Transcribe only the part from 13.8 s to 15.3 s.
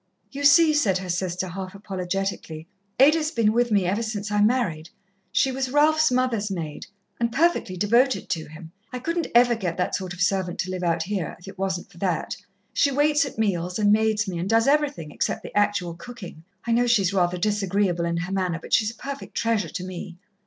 maids me, and does everything,